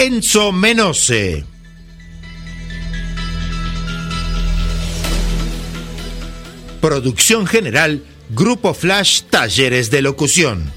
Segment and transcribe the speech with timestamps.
[0.00, 1.44] Enzo Menose.
[6.80, 10.70] Producción general Grupo Flash Talleres de Locución.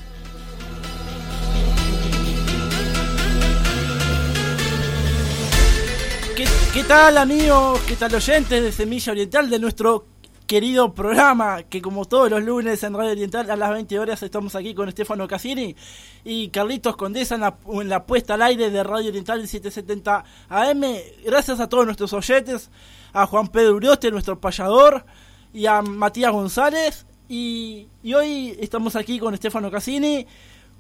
[6.73, 7.79] ¿Qué, tal amigos?
[7.87, 10.07] ¿Qué tal oyentes de Semilla Oriental de nuestro
[10.47, 14.55] querido programa que como todos los lunes en Radio Oriental a las 20 horas estamos
[14.55, 15.75] aquí con Estefano Cassini
[16.23, 20.81] y Carlitos Condesa en la, en la puesta al aire de Radio Oriental 770 AM.
[21.25, 22.69] Gracias a todos nuestros oyentes,
[23.13, 25.05] a Juan Pedro Urioste, nuestro payador,
[25.53, 27.05] y a Matías González.
[27.29, 30.27] Y, y hoy estamos aquí con Estefano Cassini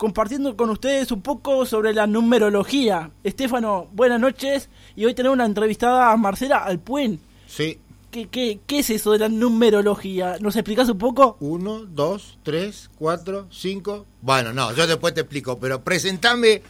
[0.01, 3.11] compartiendo con ustedes un poco sobre la numerología.
[3.23, 4.67] Estefano, buenas noches.
[4.95, 7.19] Y hoy tenemos una entrevistada a Marcela Alpuén.
[7.47, 7.77] Sí.
[8.11, 10.35] ¿Qué, qué, qué es eso de la numerología?
[10.41, 11.37] ¿Nos explicas un poco?
[11.39, 14.05] Uno, dos, tres, cuatro, cinco.
[14.21, 16.61] Bueno, no, yo después te explico, pero presentame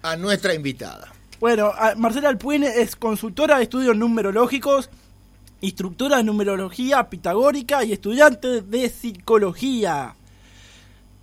[0.00, 1.12] a nuestra invitada.
[1.38, 4.88] Bueno, Marcela Alpuén es consultora de estudios numerológicos,
[5.60, 10.14] instructora de numerología pitagórica y estudiante de psicología.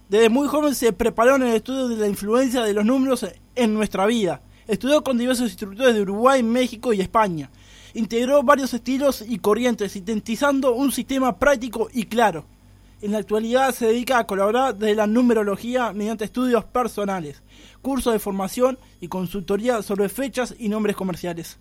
[0.08, 3.74] Desde muy joven se preparó en el estudio de la influencia de los números en
[3.74, 4.42] nuestra vida.
[4.68, 7.50] Estudió con diversos instructores de Uruguay, México y España.
[7.94, 12.46] Integró varios estilos y corrientes, sintetizando un sistema práctico y claro.
[13.02, 17.44] En la actualidad se dedica a colaborar desde la numerología mediante estudios personales,
[17.82, 21.60] cursos de formación y consultoría sobre fechas y nombres comerciales.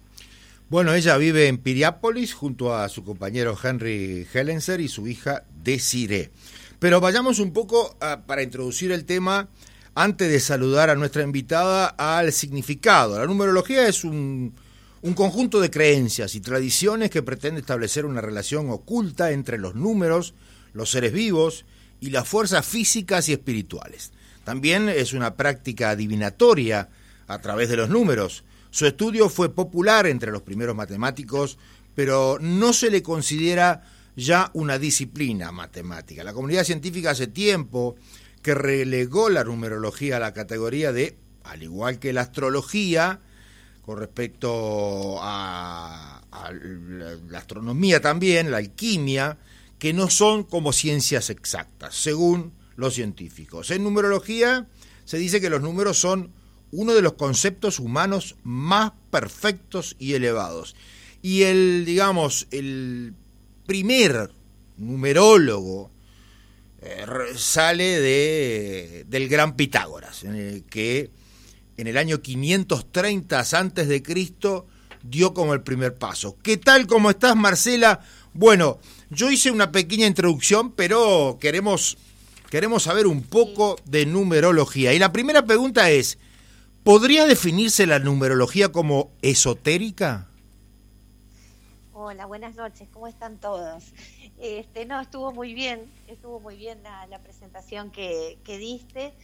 [0.70, 6.30] Bueno, ella vive en Piriápolis junto a su compañero Henry Hellenser y su hija Desiree.
[6.78, 7.96] Pero vayamos un poco
[8.26, 9.48] para introducir el tema,
[9.94, 13.18] antes de saludar a nuestra invitada, al significado.
[13.18, 14.54] La numerología es un,
[15.02, 20.34] un conjunto de creencias y tradiciones que pretende establecer una relación oculta entre los números,
[20.72, 21.64] los seres vivos
[22.00, 24.12] y las fuerzas físicas y espirituales.
[24.44, 26.88] También es una práctica adivinatoria
[27.26, 28.44] a través de los números.
[28.70, 31.58] Su estudio fue popular entre los primeros matemáticos,
[31.94, 33.82] pero no se le considera
[34.14, 36.22] ya una disciplina matemática.
[36.22, 37.96] La comunidad científica hace tiempo
[38.40, 43.20] que relegó la numerología a la categoría de, al igual que la astrología,
[43.82, 46.22] con respecto a,
[47.28, 49.38] la, astronomía también, la alquimia,
[49.78, 53.70] que no son como ciencias exactas, según los científicos.
[53.70, 54.68] En numerología
[55.04, 56.32] se dice que los números son
[56.70, 60.74] uno de los conceptos humanos más perfectos y elevados.
[61.20, 63.14] Y el, digamos, el
[63.66, 64.30] primer
[64.78, 65.90] numerólogo
[66.80, 67.04] eh,
[67.36, 71.10] sale de, del gran Pitágoras, en el que
[71.76, 74.66] en el año 530 antes de Cristo
[75.02, 76.36] dio como el primer paso.
[76.42, 78.00] ¿Qué tal cómo estás, Marcela?
[78.34, 78.78] Bueno,
[79.10, 81.96] yo hice una pequeña introducción, pero queremos
[82.50, 84.92] queremos saber un poco de numerología.
[84.92, 86.18] Y la primera pregunta es,
[86.84, 90.28] ¿podría definirse la numerología como esotérica?
[91.94, 93.84] Hola, buenas noches, ¿cómo están todos?
[94.38, 99.14] Este, no, estuvo muy bien, estuvo muy bien la, la presentación que, que diste.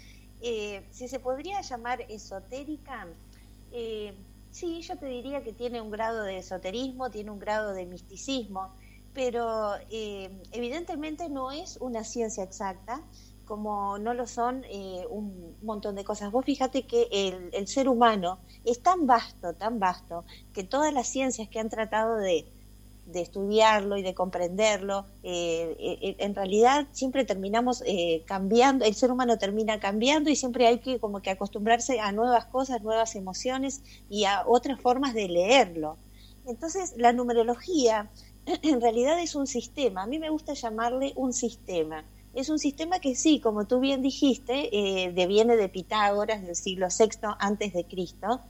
[0.41, 3.07] Eh, si se podría llamar esotérica,
[3.71, 7.87] eh, sí, yo te diría que tiene un grado de esoterismo, tiene un grado de
[7.87, 8.75] misticismo,
[9.13, 13.05] pero eh, evidentemente no es una ciencia exacta,
[13.45, 16.31] como no lo son eh, un montón de cosas.
[16.31, 21.09] Vos fíjate que el, el ser humano es tan vasto, tan vasto, que todas las
[21.09, 22.53] ciencias que han tratado de,
[23.13, 29.11] de estudiarlo y de comprenderlo, eh, eh, en realidad siempre terminamos eh, cambiando, el ser
[29.11, 33.83] humano termina cambiando y siempre hay que como que acostumbrarse a nuevas cosas, nuevas emociones
[34.09, 35.97] y a otras formas de leerlo.
[36.47, 38.11] Entonces, la numerología
[38.63, 42.05] en realidad es un sistema, a mí me gusta llamarle un sistema.
[42.35, 46.87] Es un sistema que sí, como tú bien dijiste, eh, deviene de Pitágoras del siglo
[46.87, 48.41] VI antes de Cristo,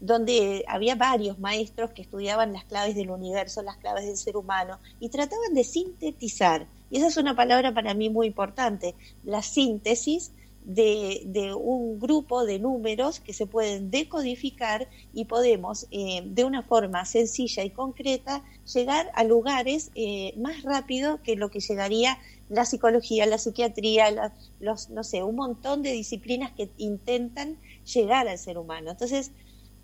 [0.00, 4.78] donde había varios maestros que estudiaban las claves del universo, las claves del ser humano,
[5.00, 6.66] y trataban de sintetizar.
[6.90, 8.94] Y esa es una palabra para mí muy importante,
[9.24, 10.32] la síntesis
[10.64, 16.62] de, de un grupo de números que se pueden decodificar y podemos, eh, de una
[16.62, 18.42] forma sencilla y concreta,
[18.72, 22.18] llegar a lugares eh, más rápido que lo que llegaría
[22.48, 28.38] la psicología, la psiquiatría, los, no sé, un montón de disciplinas que intentan llegar al
[28.38, 28.90] ser humano.
[28.90, 29.32] Entonces,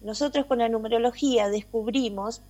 [0.03, 2.43] nosotros con la numerología descubrimos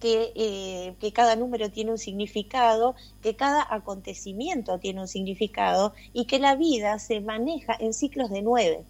[0.00, 6.26] que, eh, que, cada número tiene un significado, que cada acontecimiento tiene un significado y
[6.26, 8.84] que la vida se maneja en ciclos de nueve,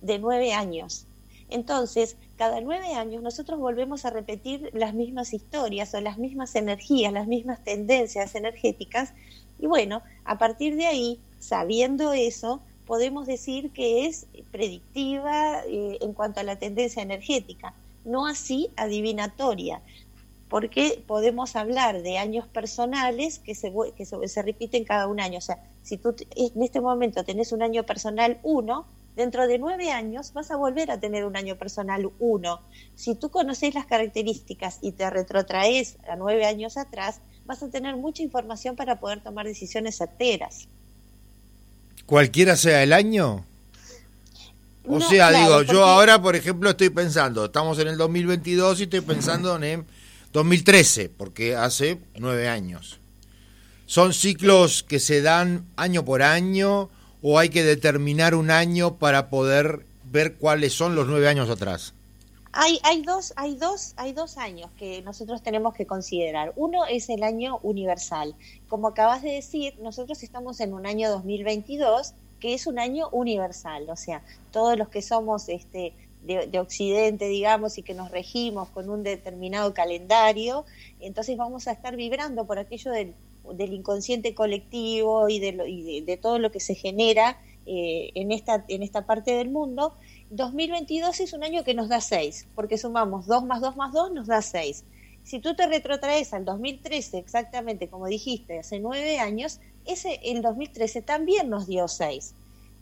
[0.00, 1.06] de nueve años.
[1.48, 7.12] Entonces, cada nueve años nosotros volvemos a repetir las mismas historias o las mismas energías,
[7.12, 9.12] las mismas tendencias energéticas.
[9.58, 16.12] Y bueno, a partir de ahí, sabiendo eso, podemos decir que es predictiva eh, en
[16.12, 17.74] cuanto a la tendencia energética,
[18.04, 19.80] no así adivinatoria
[20.52, 25.38] porque podemos hablar de años personales que se, que se, repiten cada un año.
[25.38, 28.84] O sea, si tú en este momento tenés un año personal 1,
[29.16, 32.60] dentro de nueve años vas a volver a tener un año personal 1.
[32.94, 37.96] Si tú conoces las características y te retrotraes a nueve años atrás, vas a tener
[37.96, 40.68] mucha información para poder tomar decisiones certeras.
[42.06, 43.44] ¿Cualquiera sea el año?
[44.86, 49.00] O sea, digo, yo ahora, por ejemplo, estoy pensando, estamos en el 2022 y estoy
[49.00, 49.86] pensando en
[50.32, 52.98] 2013, porque hace nueve años.
[53.86, 56.90] ¿Son ciclos que se dan año por año
[57.20, 61.94] o hay que determinar un año para poder ver cuáles son los nueve años atrás?
[62.52, 66.52] Hay, hay, dos, hay, dos, hay dos años que nosotros tenemos que considerar.
[66.56, 68.34] Uno es el año universal.
[68.68, 73.88] Como acabas de decir, nosotros estamos en un año 2022 que es un año universal,
[73.88, 74.20] o sea,
[74.50, 75.92] todos los que somos este,
[76.24, 80.64] de, Occidente, digamos, y que nos regimos con un determinado calendario,
[80.98, 83.14] entonces vamos a estar vibrando por aquello del,
[83.72, 89.06] inconsciente colectivo y, de, de, todo lo que se genera eh, en, esta, en esta
[89.06, 89.94] parte del mundo.
[90.34, 94.12] 2022 es un año que nos da 6, porque sumamos 2 más 2 más 2
[94.12, 94.82] nos da 6.
[95.24, 101.02] Si tú te retrotraes al 2013, exactamente como dijiste, hace 9 años, ese el 2013
[101.02, 102.34] también nos dio 6.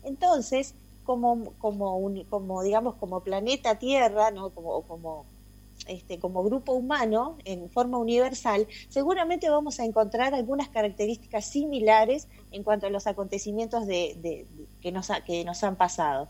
[0.04, 0.74] Entonces,
[1.04, 4.50] como, como, digamos, como planeta Tierra, ¿no?
[4.50, 5.24] como, como,
[5.88, 12.62] este, como grupo humano en forma universal, seguramente vamos a encontrar algunas características similares en
[12.62, 14.46] cuanto a los acontecimientos de,
[14.80, 16.28] que, nos que nos han pasado.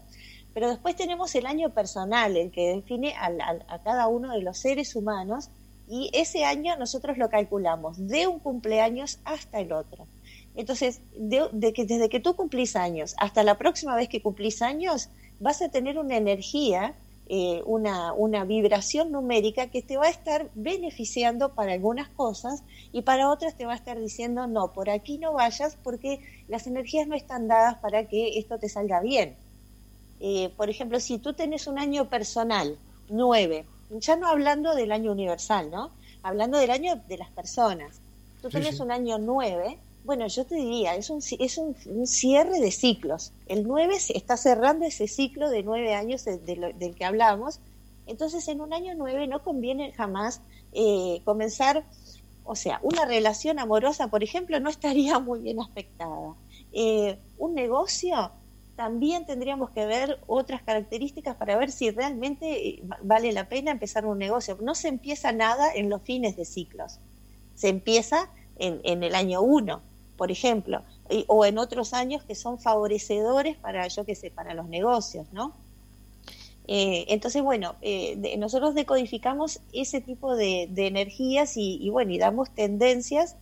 [0.55, 4.97] Pero después tenemos el año personal, el que define a cada uno de los seres
[4.97, 5.51] humanos,
[5.91, 10.07] y ese año nosotros lo calculamos de un cumpleaños hasta el otro.
[10.55, 15.09] Entonces, desde que tú cumplís años hasta la próxima vez que cumplís años,
[15.41, 16.95] vas a tener una energía,
[17.29, 22.63] eh, una, una vibración numérica que te va a estar beneficiando para algunas cosas
[22.93, 26.69] y para otras te va a estar diciendo, no, por aquí no vayas porque las
[26.69, 29.37] energías no están dadas para que esto te salga bien.
[30.21, 32.77] Eh, por ejemplo, si tú tienes un año personal,
[33.09, 35.91] nueve, ya no hablando del año universal, ¿no?
[36.23, 38.01] Hablando del año de las personas.
[38.43, 42.71] Tú tienes un año nueve, bueno, yo te diría, es un, es un, cierre de
[42.71, 43.33] ciclos.
[43.47, 47.61] El 9 está cerrando ese ciclo de nueve años del que hablamos.
[48.07, 50.41] Entonces, en un año 9 no conviene jamás
[50.73, 51.85] eh, comenzar,
[52.45, 56.35] o sea, una relación amorosa, por ejemplo, no estaría muy bien aspectada.
[56.73, 58.31] Eh, un negocio,
[58.81, 64.07] también tendríamos que ver otras características para ver si realmente eh, vale la pena empezar
[64.07, 64.57] un negocio.
[64.63, 66.99] No se empieza nada en los fines de ciclos,
[67.55, 69.83] se empieza en, en el año 1
[70.17, 70.83] por ejemplo,
[71.29, 75.55] o en otros años que son favorecedores para, yo qué sé, para los negocios, ¿no?
[76.67, 83.37] Eh, entonces, bueno, eh, nosotros decodificamos ese tipo de, energías y, bueno, y damos tendencias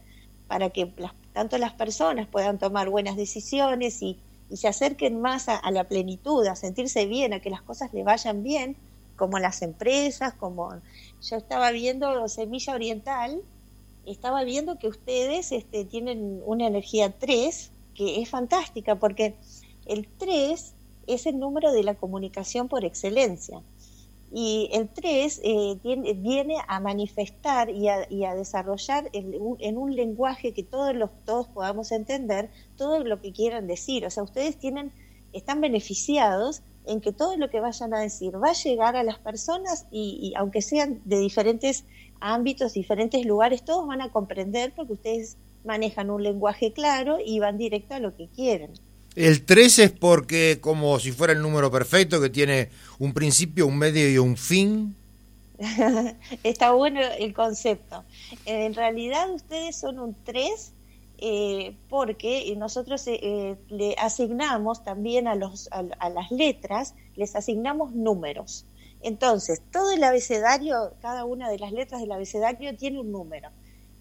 [0.46, 0.92] para que
[1.32, 4.18] tanto las personas puedan tomar buenas decisiones y,
[4.52, 8.42] se acerquen más a, la plenitud, a sentirse bien, a que las cosas le vayan
[8.42, 8.76] bien,
[9.16, 10.70] como las empresas, como
[11.22, 13.40] yo estaba viendo Semilla Oriental,
[14.06, 19.34] estaba viendo que ustedes este, tienen una energía 3 que es fantástica porque
[19.86, 20.74] el 3
[21.08, 23.60] es el número de la comunicación por excelencia.
[24.32, 25.78] Y el 3 eh,
[26.16, 32.50] viene a manifestar y a, desarrollar en, un lenguaje que todos, los, todos podamos entender
[32.76, 34.04] todo lo que quieran decir.
[34.04, 34.92] O sea, ustedes tienen,
[35.32, 39.18] están beneficiados en que todo lo que vayan a decir va a llegar a las
[39.18, 41.84] personas y aunque sean de diferentes
[42.20, 47.58] ámbitos, diferentes lugares, todos van a comprender porque ustedes manejan un lenguaje claro y van
[47.58, 48.72] directo a lo que quieren.
[49.18, 52.68] El 3 es porque como si fuera el número perfecto que tiene
[53.00, 54.94] un principio, un medio y un fin.
[56.44, 58.04] Está bueno el concepto.
[58.46, 60.72] En realidad ustedes son un 3
[61.18, 67.96] eh, porque nosotros eh, eh, le asignamos también a, los, a las letras, les asignamos
[67.96, 68.66] números.
[69.02, 73.48] Entonces, todo el abecedario, cada una de las letras del abecedario tiene un número.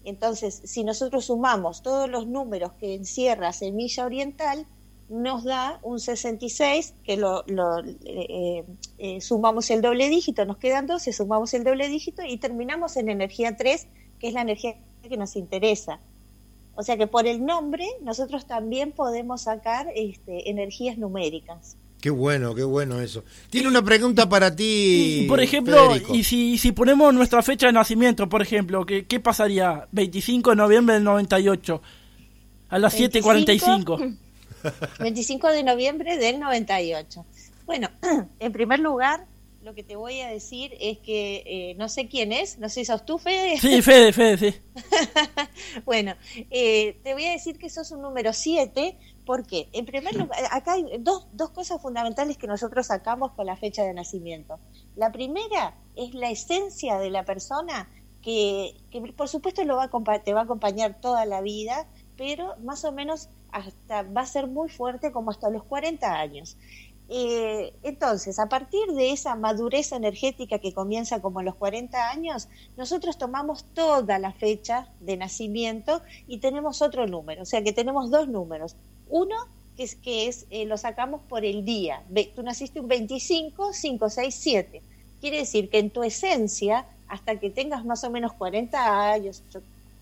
[0.04, 4.64] Entonces, si nosotros sumamos todos los números que encierra Semilla Oriental,
[5.08, 7.44] nos da un 66, que lo,
[8.04, 8.64] eh,
[8.98, 13.08] eh, sumamos el doble dígito, nos quedan 12, sumamos el doble dígito y terminamos en
[13.08, 13.86] energía 3,
[14.18, 14.76] que es la energía
[15.08, 16.00] que nos interesa.
[16.74, 21.76] O sea que por el nombre nosotros también podemos sacar este, energías numéricas.
[22.00, 23.24] Qué bueno, qué bueno eso.
[23.50, 25.24] Tiene una pregunta para ti.
[25.28, 29.88] Por ejemplo, y si, si ponemos nuestra fecha de nacimiento, por ejemplo, ¿qué, qué pasaría?
[29.90, 31.82] 25 de noviembre del 98,
[32.68, 34.16] a las 7.45.
[35.00, 37.24] 25 de noviembre del 98.
[37.66, 37.88] Bueno,
[38.38, 39.26] en primer lugar,
[39.62, 42.80] lo que te voy a decir es que eh, no sé quién es, no sé
[42.80, 43.58] si sos tú, Fede.
[43.58, 44.58] Sí, Fede, Fede, sí.
[45.84, 46.14] bueno,
[46.50, 48.96] eh, te voy a decir que sos un número 7,
[49.26, 53.56] porque en primer lugar, acá hay dos, dos cosas fundamentales que nosotros sacamos con la
[53.56, 54.58] fecha de nacimiento.
[54.96, 57.90] La primera es la esencia de la persona
[58.22, 61.86] que, que por supuesto lo va a, te va a acompañar toda la vida,
[62.18, 66.58] pero más o menos hasta va a ser muy fuerte como hasta los 40 años.
[67.10, 72.48] Eh, entonces, a partir de esa madurez energética que comienza como a los 40 años,
[72.76, 78.10] nosotros tomamos toda la fecha de nacimiento y tenemos otro número, o sea que tenemos
[78.10, 78.76] dos números.
[79.08, 79.36] Uno
[79.78, 82.02] que es, que es eh, lo sacamos por el día.
[82.34, 84.82] Tú naciste un 25, 5, 6, 7.
[85.20, 89.42] Quiere decir que en tu esencia, hasta que tengas más o menos 40 años,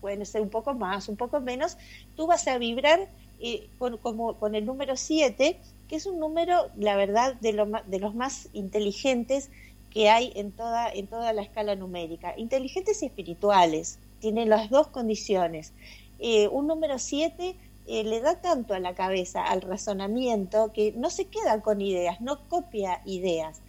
[0.01, 1.77] pueden ser un poco más, un poco menos,
[2.15, 3.07] tú vas a vibrar
[3.39, 8.15] eh, con, el número 7, que es un número, la verdad, de, lo, de los
[8.15, 9.49] más inteligentes
[9.91, 12.33] que hay en toda, en toda la escala numérica.
[12.37, 15.73] Inteligentes y espirituales, tienen las dos condiciones.
[16.19, 17.55] Eh, un número 7
[17.87, 22.19] eh, le da tanto a la cabeza, al razonamiento, que no se queda con ideas,
[22.21, 23.61] no copia ideas.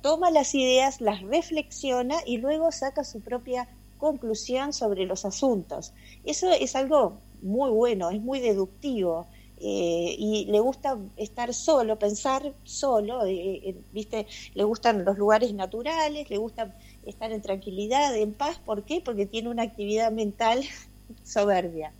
[0.00, 5.92] toma las ideas, las reflexiona y luego saca su propia conclusión sobre los asuntos.
[6.24, 9.26] Eso es algo muy bueno, es muy deductivo.
[9.58, 14.26] Eh, y le gusta estar solo, pensar solo, eh, eh, ¿viste?
[14.54, 16.74] Le gustan los lugares naturales, le gusta
[17.06, 19.00] estar en tranquilidad, en paz, ¿por qué?
[19.00, 20.62] Porque tiene una actividad mental
[21.24, 21.92] soberbia.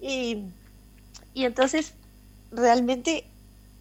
[0.00, 0.38] Y,
[1.32, 1.94] y entonces,
[2.50, 3.24] realmente,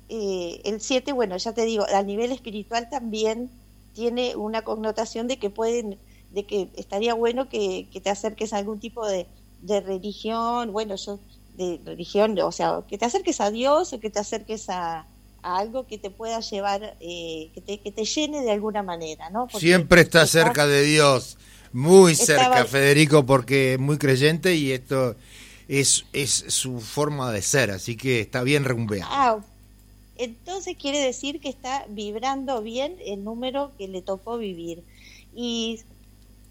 [0.10, 3.50] el 7, bueno, ya te digo, a nivel espiritual también
[3.94, 5.98] tiene una connotación de que pueden,
[6.32, 9.28] de que estaría bueno que te acerques a algún tipo de,
[9.62, 11.20] de religión, bueno, yo
[11.56, 15.06] de religión, o sea, que te acerques a Dios o que te acerques a,
[15.44, 19.48] algo que te pueda llevar, eh, que, te, que te llene de alguna manera, ¿no?
[19.58, 21.38] Siempre está cerca de Dios,
[21.74, 25.16] muy cerca, Federico, porque es muy creyente y esto
[25.68, 29.10] es, es su forma de ser, así que está bien rumbeado.
[29.12, 29.40] Ah,
[30.18, 34.84] entonces quiere decir que está vibrando bien el número que le tocó vivir.
[35.34, 35.80] Y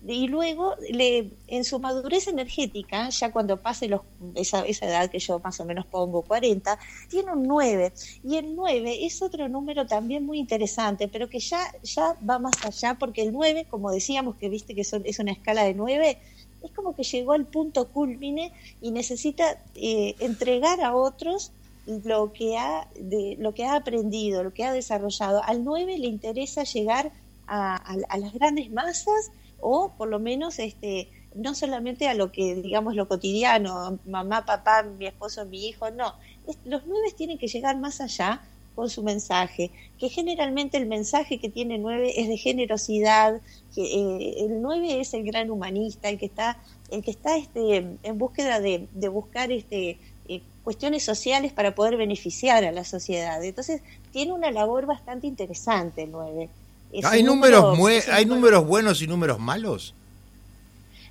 [0.07, 4.01] y luego le, en su madurez energética, ya cuando pase los,
[4.35, 6.79] esa, esa edad que yo más o menos pongo 40,
[7.09, 7.93] tiene un 9
[8.25, 12.55] y el 9 es otro número también muy interesante, pero que ya, ya va más
[12.65, 16.19] allá porque el 9, como decíamos que viste que son, es una escala de 9,
[16.63, 21.53] es como que llegó al punto culmine y necesita eh, entregar a otros
[21.87, 25.43] lo que ha de, lo que ha aprendido, lo que ha desarrollado.
[25.45, 27.13] Al 9 le interesa llegar
[27.47, 29.31] a, a las grandes masas
[29.61, 34.83] o por lo menos este no solamente a lo que digamos lo cotidiano, mamá, papá,
[34.83, 36.15] mi esposo, mi hijo, no,
[36.65, 38.41] los nueve tienen que llegar más allá
[38.75, 43.41] con su mensaje, que generalmente el mensaje que tiene nueve es de generosidad,
[43.75, 46.59] que eh, el nueve es el gran humanista, el que está,
[46.91, 49.99] el que está este, en búsqueda de, de buscar este
[50.29, 53.43] eh, cuestiones sociales para poder beneficiar a la sociedad.
[53.45, 56.49] Entonces tiene una labor bastante interesante el nueve.
[57.05, 57.79] ¿Hay números,
[58.11, 59.95] ¿Hay números buenos y números malos?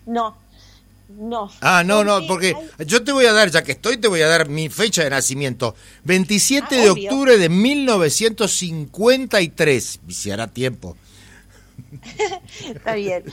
[0.06, 0.36] No,
[1.10, 1.52] no.
[1.62, 2.56] Ah, no, no, porque
[2.86, 5.10] yo te voy a dar, ya que estoy, te voy a dar mi fecha de
[5.10, 5.76] nacimiento.
[6.04, 10.00] 27 ah, de octubre de 1953.
[10.08, 10.96] Y si hará tiempo.
[12.68, 13.26] Está bien.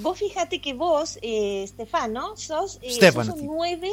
[0.00, 3.88] Vos fíjate que vos, eh, Stefano, sos, eh, sos un 9,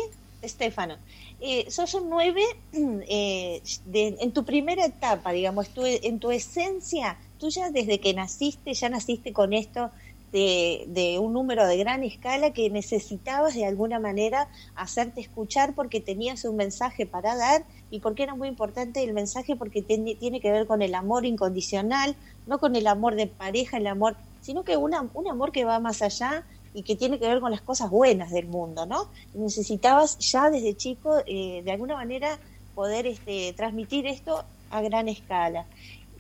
[0.46, 0.98] Stefano,
[1.42, 2.42] eh, sos un 9
[3.10, 3.62] eh,
[3.94, 8.90] en tu primera etapa, digamos, tu, en tu esencia tú ya desde que naciste, ya
[8.90, 9.90] naciste con esto
[10.32, 16.46] de, un número de gran escala que necesitabas de alguna manera hacerte escuchar porque tenías
[16.46, 20.68] un mensaje para dar y porque era muy importante el mensaje porque tiene, que ver
[20.68, 22.16] con el amor incondicional,
[22.46, 26.02] no con el amor de pareja, el amor, sino que un amor que va más
[26.04, 29.08] allá y que tiene que ver con las cosas buenas del mundo, ¿no?
[29.34, 32.38] Necesitabas ya desde chico, eh, de alguna manera,
[32.76, 35.66] poder este, transmitir esto a gran escala.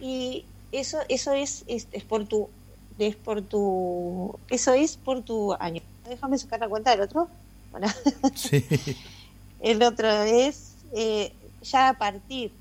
[0.01, 2.49] Y eso, eso es, es, por tu,
[2.97, 5.81] es por tu, eso es por tu año.
[6.07, 7.27] Déjame sacar la cuenta del otro.
[7.71, 7.87] Bueno.
[8.35, 8.65] Sí.
[9.61, 12.51] El otro es, eh, ya a partir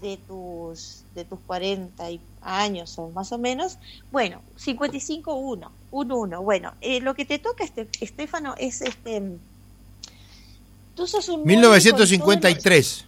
[0.00, 2.04] de tus, de tus 40
[2.42, 3.78] años o más o menos,
[4.10, 6.42] bueno, 55, 1, 1, 1.
[6.42, 9.22] Bueno, eh, lo que te toca, este, Estefano, es este...
[10.94, 11.44] Tú sos un...
[11.44, 13.04] 1953.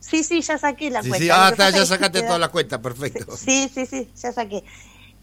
[0.00, 1.18] Sí, sí, ya saqué la cuenta.
[1.18, 3.36] Sí, ah, ya sacaste toda la cuenta, perfecto.
[3.36, 4.64] Sí, sí, sí, ya saqué.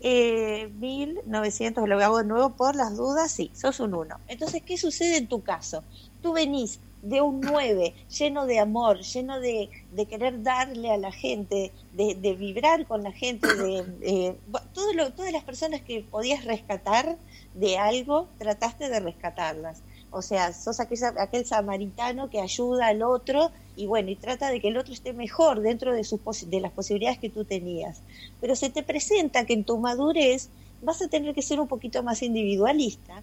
[0.02, 4.20] Eh, 1900, lo hago de nuevo por las dudas, sí, sos un 1.
[4.28, 5.84] Entonces, ¿qué sucede en tu caso?
[6.22, 11.12] Tú venís de un 9, lleno de amor, lleno de, de querer darle a la
[11.12, 14.36] gente, de, de vibrar con la gente, de eh,
[14.74, 17.18] todo lo, todas las personas que podías rescatar
[17.54, 19.82] de algo, trataste de rescatarlas.
[20.16, 24.62] O sea, sos aquel, aquel samaritano que ayuda al otro y bueno, y trata de
[24.62, 28.00] que el otro esté mejor dentro de, sus de las posibilidades que tú tenías.
[28.40, 30.48] Pero se te presenta que en tu madurez
[30.82, 33.22] vas a tener que ser un poquito más individualista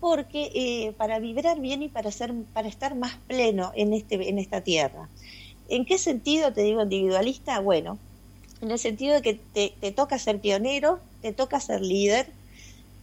[0.00, 4.38] porque eh, para vibrar bien y para, ser, para estar más pleno en, este, en
[4.38, 5.08] esta tierra.
[5.68, 7.60] ¿En qué sentido te digo individualista?
[7.60, 7.98] Bueno,
[8.60, 12.26] en el sentido de que te, toca ser pionero, te toca ser líder,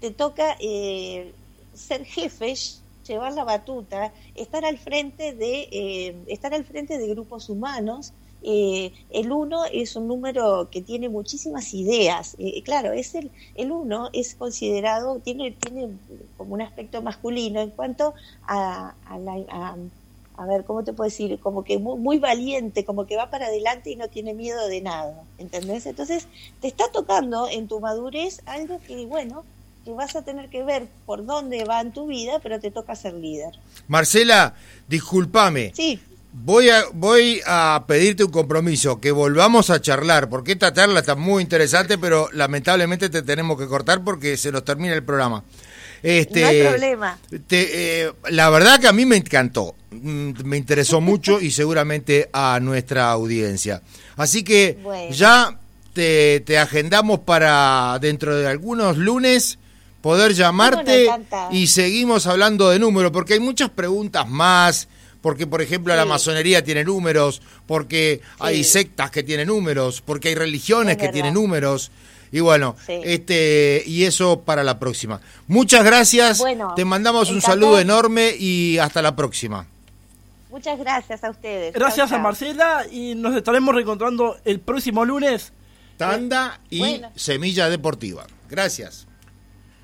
[0.01, 1.33] te toca eh,
[1.73, 2.53] ser jefe,
[3.07, 8.13] llevar la batuta, estar al frente de, eh, estar al frente de grupos humanos,
[8.45, 12.35] eh, el uno es un número que tiene muchísimas ideas.
[12.39, 15.89] Eh, claro, es el, el uno es considerado, tiene, tiene
[16.37, 18.13] como un aspecto masculino en cuanto
[18.45, 19.75] a, a,
[20.35, 21.39] a, ver, ¿cómo te puedo decir?
[21.39, 25.23] Como que muy, valiente, como que va para adelante y no tiene miedo de nada,
[25.37, 25.85] ¿entendés?
[25.85, 26.27] Entonces,
[26.59, 29.45] te está tocando en tu madurez algo que, bueno,
[29.83, 32.95] que vas a tener que ver por dónde va en tu vida, pero te toca
[32.95, 33.53] ser líder.
[33.87, 34.55] Marcela,
[34.87, 35.71] discúlpame.
[35.75, 35.99] Sí.
[36.31, 41.15] Voy a, voy a pedirte un compromiso, que volvamos a charlar, porque esta charla está
[41.15, 45.43] muy interesante, pero lamentablemente te tenemos que cortar porque se nos termina el programa.
[46.01, 47.19] Este, no hay problema.
[47.51, 52.59] Eh, la verdad que a mí me encantó, mm, me interesó mucho y seguramente a
[52.59, 53.81] nuestra audiencia.
[54.17, 54.79] Así que
[55.11, 55.59] ya
[55.93, 59.59] te, te, agendamos para dentro de algunos lunes
[60.03, 61.09] poder llamarte
[61.49, 64.89] y seguimos hablando de números, porque hay muchas preguntas más
[65.21, 70.35] porque por ejemplo la masonería tiene números, porque hay sectas que tienen números, porque hay
[70.35, 71.91] religiones que tienen números.
[72.33, 75.21] Y bueno, este y eso para la próxima.
[75.47, 76.43] Muchas gracias.
[76.75, 79.65] Te mandamos un saludo enorme y hasta la próxima.
[80.51, 81.73] Muchas gracias a ustedes.
[81.73, 85.53] Gracias a Marcela y nos estaremos reencontrando el próximo lunes.
[85.95, 88.27] Tanda y Semilla Deportiva.
[88.49, 89.07] Gracias.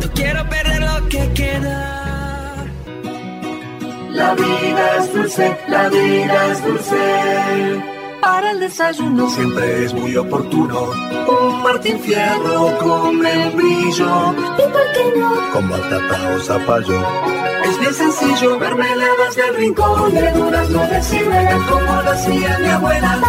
[0.00, 2.64] No quiero perder lo que queda.
[4.10, 7.98] La vida es dulce, la vida es dulce.
[8.20, 10.90] Para el desayuno siempre es muy oportuno.
[11.28, 14.34] Un Martín Fierro come un brillo.
[14.58, 15.52] ¿Y por qué no?
[15.52, 17.00] Con batata o zapallo.
[17.64, 20.14] Es bien sencillo, mermeladas del rincón.
[20.14, 21.00] Verduras no de
[21.68, 23.20] como lo hacía mi abuela.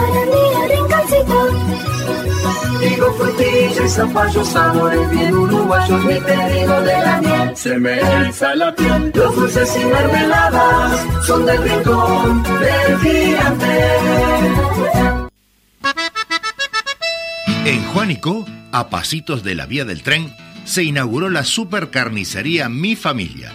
[3.90, 7.56] Y zapallo, sabores bien uruguayos, mi pedido de la miel.
[7.56, 13.88] Se me eriza la piel, los dulces y mermeladas son del rincón del gigante.
[17.66, 20.34] En Juanico, a pasitos de la vía del tren,
[20.66, 23.52] se inauguró la supercarnicería Mi Familia,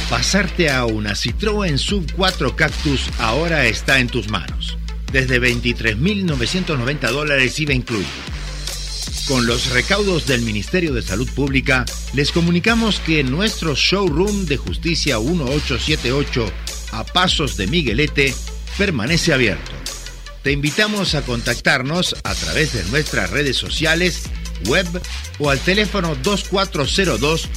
[0.09, 4.60] Pasarte a una Citroën Sub 4 Cactus ahora está en tus manos.
[5.11, 8.07] Desde 23.990 dólares IVA incluido.
[9.27, 15.19] Con los recaudos del Ministerio de Salud Pública, les comunicamos que nuestro showroom de Justicia
[15.19, 16.51] 1878
[16.91, 18.33] a Pasos de Miguelete
[18.77, 19.71] permanece abierto.
[20.43, 24.23] Te invitamos a contactarnos a través de nuestras redes sociales,
[24.65, 24.87] web
[25.39, 27.49] o al teléfono 2402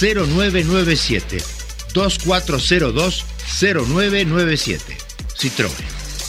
[0.00, 1.56] 0997
[1.96, 4.96] 2402-0997.
[5.36, 5.72] Citroën,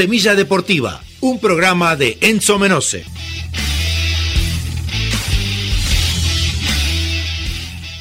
[0.00, 3.04] Semilla Deportiva, un programa de Enzo Menose.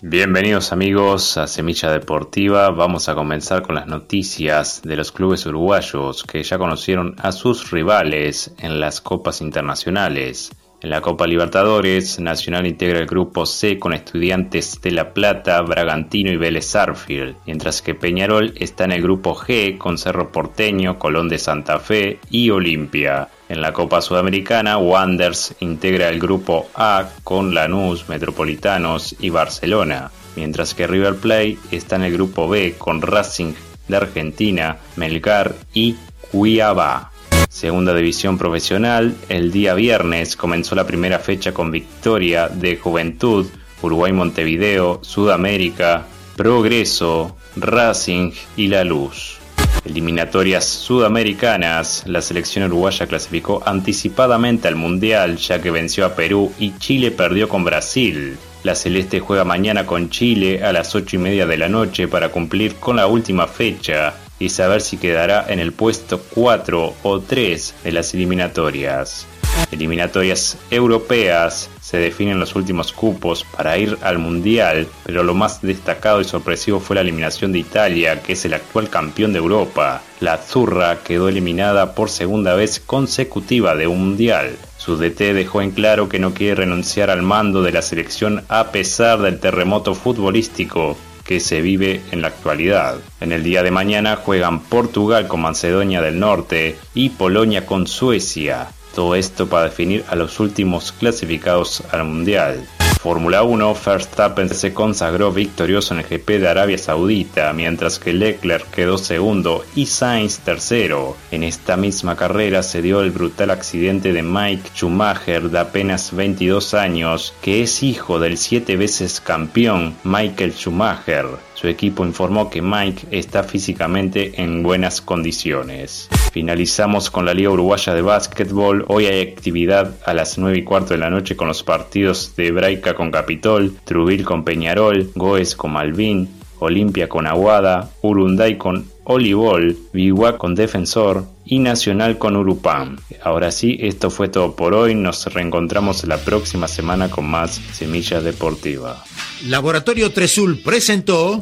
[0.02, 2.70] Bienvenidos amigos a Semilla Deportiva.
[2.70, 7.70] Vamos a comenzar con las noticias de los clubes uruguayos que ya conocieron a sus
[7.70, 10.52] rivales en las copas internacionales.
[10.82, 16.32] En la Copa Libertadores, Nacional integra el grupo C con Estudiantes de La Plata, Bragantino
[16.32, 21.28] y Vélez Arfield, mientras que Peñarol está en el grupo G con Cerro Porteño, Colón
[21.28, 23.28] de Santa Fe y Olimpia.
[23.50, 30.74] En la Copa Sudamericana, Wanders integra el grupo A con Lanús, Metropolitanos y Barcelona, mientras
[30.76, 33.52] que River Plate está en el grupo B con Racing
[33.89, 35.98] de Argentina, Melgar y
[36.32, 37.12] Cuiabá.
[37.50, 43.48] Segunda División Profesional, el día viernes comenzó la primera fecha con victoria de Juventud,
[43.82, 46.06] Uruguay Montevideo, Sudamérica,
[46.38, 49.40] Progreso, Racing y La Luz.
[49.84, 56.78] Eliminatorias sudamericanas, la selección uruguaya clasificó anticipadamente al Mundial ya que venció a Perú y
[56.78, 58.38] Chile perdió con Brasil.
[58.62, 62.30] La Celeste juega mañana con Chile a las 8 y media de la noche para
[62.30, 67.75] cumplir con la última fecha y saber si quedará en el puesto 4 o 3
[67.84, 69.28] de las eliminatorias.
[69.71, 76.21] Eliminatorias europeas se definen los últimos cupos para ir al Mundial, pero lo más destacado
[76.21, 80.02] y sorpresivo fue la eliminación de Italia, que es el actual campeón de Europa.
[80.19, 84.56] La Azzurra quedó eliminada por segunda vez consecutiva de un Mundial.
[84.78, 88.71] Su DT dejó en claro que no quiere renunciar al mando de la selección a
[88.71, 90.95] pesar del terremoto futbolístico
[91.30, 92.98] que se vive en la actualidad.
[93.22, 98.70] En el día de mañana juegan Portugal con Macedonia del Norte y Polonia con Suecia.
[98.96, 102.68] Todo esto para definir a los últimos clasificados al Mundial.
[103.02, 108.70] Fórmula 1, Verstappen se consagró victorioso en el GP de Arabia Saudita, mientras que Leclerc
[108.72, 111.16] quedó segundo y Sainz tercero.
[111.32, 116.74] En esta misma carrera se dio el brutal accidente de Mike Schumacher de apenas 22
[116.74, 121.49] años, que es hijo del siete veces campeón Michael Schumacher.
[121.60, 126.08] Su equipo informó que Mike está físicamente en buenas condiciones.
[126.32, 128.86] Finalizamos con la Liga Uruguaya de Básquetbol.
[128.88, 132.54] Hoy hay actividad a las 9 y cuarto de la noche con los partidos de
[132.54, 139.76] Braica con Capitol, Trubil con Peñarol, Goes con Malvin, Olimpia con Aguada, Urunday con Olivol,
[139.91, 142.98] Biguá con Defensor y Nacional con Urupam.
[143.24, 144.93] Ahora sí, esto fue todo por hoy.
[144.93, 149.04] Nos reencontramos la próxima semana con más Semillas Deportiva.
[149.48, 151.39] Laboratorio Tresul presentó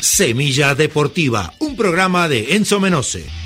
[0.00, 3.45] Semilla Deportiva, un programa de Enzo Menose.